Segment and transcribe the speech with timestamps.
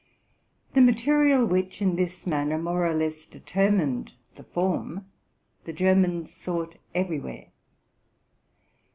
[0.73, 5.05] The material which, in this manner, more or less deter mined the form,
[5.65, 7.51] the Germans sought everywhere.